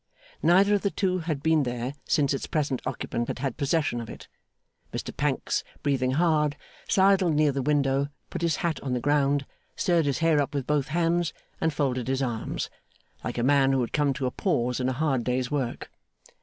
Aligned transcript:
Neither 0.41 0.73
of 0.73 0.81
the 0.81 0.89
two 0.89 1.19
had 1.19 1.43
been 1.43 1.61
there 1.61 1.93
since 2.07 2.33
its 2.33 2.47
present 2.47 2.81
occupant 2.87 3.27
had 3.27 3.37
had 3.37 3.55
possession 3.55 4.01
of 4.01 4.09
it. 4.09 4.27
Mr 4.91 5.15
Pancks, 5.15 5.63
breathing 5.83 6.13
hard, 6.13 6.57
sidled 6.89 7.35
near 7.35 7.51
the 7.51 7.61
window, 7.61 8.07
put 8.31 8.41
his 8.41 8.55
hat 8.65 8.79
on 8.81 8.93
the 8.93 8.99
ground, 8.99 9.45
stirred 9.75 10.07
his 10.07 10.17
hair 10.17 10.41
up 10.41 10.55
with 10.55 10.65
both 10.65 10.87
hands, 10.87 11.33
and 11.61 11.71
folded 11.71 12.07
his 12.07 12.23
arms, 12.23 12.67
like 13.23 13.37
a 13.37 13.43
man 13.43 13.73
who 13.73 13.81
had 13.81 13.93
come 13.93 14.11
to 14.13 14.25
a 14.25 14.31
pause 14.31 14.79
in 14.79 14.89
a 14.89 14.93
hard 14.93 15.23
day's 15.23 15.51
work. 15.51 15.91